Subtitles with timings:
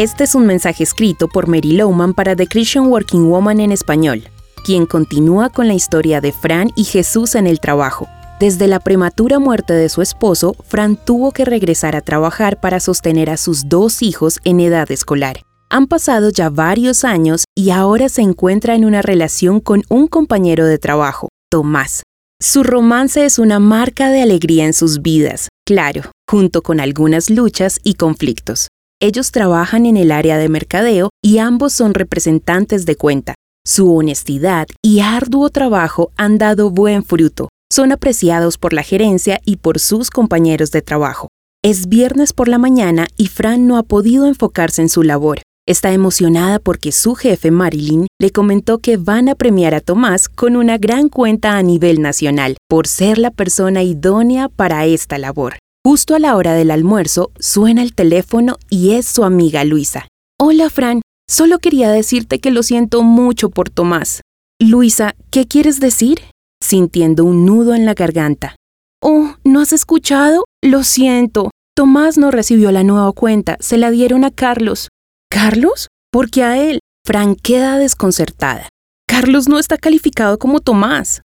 [0.00, 4.22] Este es un mensaje escrito por Mary Lowman para The Christian Working Woman en español,
[4.64, 8.08] quien continúa con la historia de Fran y Jesús en el trabajo.
[8.38, 13.28] Desde la prematura muerte de su esposo, Fran tuvo que regresar a trabajar para sostener
[13.28, 15.42] a sus dos hijos en edad escolar.
[15.68, 20.64] Han pasado ya varios años y ahora se encuentra en una relación con un compañero
[20.64, 22.04] de trabajo, Tomás.
[22.40, 27.78] Su romance es una marca de alegría en sus vidas, claro, junto con algunas luchas
[27.84, 28.68] y conflictos.
[29.02, 33.34] Ellos trabajan en el área de mercadeo y ambos son representantes de cuenta.
[33.66, 37.48] Su honestidad y arduo trabajo han dado buen fruto.
[37.72, 41.28] Son apreciados por la gerencia y por sus compañeros de trabajo.
[41.64, 45.40] Es viernes por la mañana y Fran no ha podido enfocarse en su labor.
[45.66, 50.56] Está emocionada porque su jefe Marilyn le comentó que van a premiar a Tomás con
[50.56, 55.54] una gran cuenta a nivel nacional por ser la persona idónea para esta labor.
[55.82, 60.08] Justo a la hora del almuerzo suena el teléfono y es su amiga Luisa.
[60.38, 64.20] Hola Fran, solo quería decirte que lo siento mucho por Tomás.
[64.60, 66.20] Luisa, ¿qué quieres decir?
[66.62, 68.56] Sintiendo un nudo en la garganta.
[69.02, 70.44] Oh, ¿no has escuchado?
[70.62, 71.50] Lo siento.
[71.74, 74.88] Tomás no recibió la nueva cuenta, se la dieron a Carlos.
[75.30, 75.88] ¿Carlos?
[76.12, 76.80] Porque a él.
[77.06, 78.68] Fran queda desconcertada.
[79.08, 81.22] Carlos no está calificado como Tomás.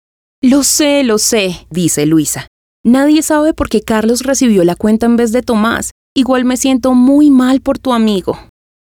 [0.42, 2.48] Lo sé, lo sé, dice Luisa.
[2.84, 5.90] Nadie sabe por qué Carlos recibió la cuenta en vez de Tomás.
[6.16, 8.38] Igual me siento muy mal por tu amigo.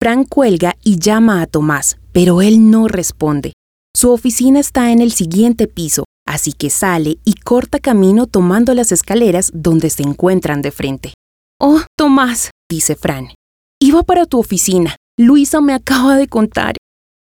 [0.00, 3.52] Fran cuelga y llama a Tomás, pero él no responde.
[3.94, 8.92] Su oficina está en el siguiente piso, así que sale y corta camino tomando las
[8.92, 11.14] escaleras donde se encuentran de frente.
[11.60, 13.28] Oh, Tomás, dice Fran,
[13.80, 14.94] Iba para tu oficina.
[15.18, 16.76] Luisa me acaba de contar.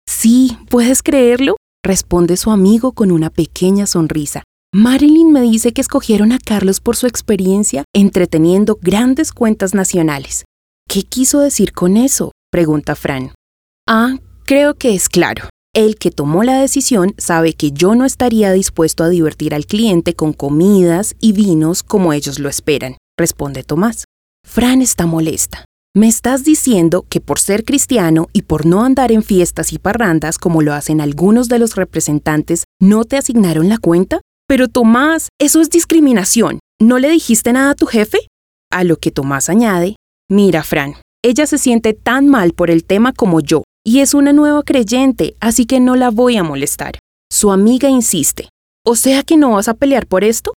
[0.09, 1.57] Sí, ¿puedes creerlo?
[1.85, 4.45] responde su amigo con una pequeña sonrisa.
[4.79, 10.45] Marilyn me dice que escogieron a Carlos por su experiencia entreteniendo grandes cuentas nacionales.
[10.87, 12.33] ¿Qué quiso decir con eso?
[12.53, 13.33] pregunta Fran.
[13.89, 15.49] Ah, creo que es claro.
[15.75, 20.12] El que tomó la decisión sabe que yo no estaría dispuesto a divertir al cliente
[20.12, 24.05] con comidas y vinos como ellos lo esperan, responde Tomás.
[24.47, 25.65] Fran está molesta.
[25.95, 30.37] ¿Me estás diciendo que por ser cristiano y por no andar en fiestas y parrandas
[30.37, 34.21] como lo hacen algunos de los representantes, no te asignaron la cuenta?
[34.49, 36.61] Pero Tomás, eso es discriminación.
[36.81, 38.19] ¿No le dijiste nada a tu jefe?
[38.71, 39.97] A lo que Tomás añade,
[40.31, 44.33] mira, Fran, ella se siente tan mal por el tema como yo, y es una
[44.33, 46.99] nueva creyente, así que no la voy a molestar.
[47.33, 48.49] Su amiga insiste,
[48.85, 50.53] ¿o sea que no vas a pelear por esto?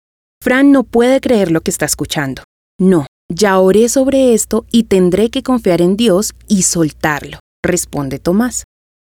[0.44, 2.44] Fran no puede creer lo que está escuchando.
[2.80, 8.64] No, ya oré sobre esto y tendré que confiar en Dios y soltarlo, responde Tomás.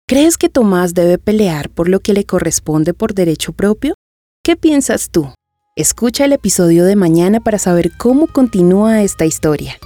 [0.08, 3.94] ¿Crees que Tomás debe pelear por lo que le corresponde por derecho propio?
[4.46, 5.30] ¿Qué piensas tú?
[5.78, 9.78] Escucha el episodio de mañana para saber cómo continúa esta historia.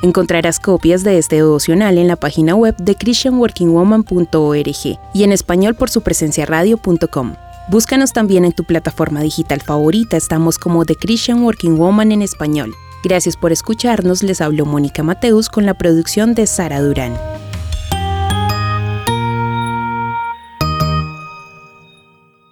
[0.00, 5.90] Encontrarás copias de este devocional en la página web de christianworkingwoman.org y en español por
[5.90, 7.34] su presencia radio.com.
[7.68, 12.76] Búscanos también en tu plataforma digital favorita, estamos como The Christian Working Woman en español.
[13.02, 17.16] Gracias por escucharnos, les habló Mónica Mateus con la producción de Sara Durán.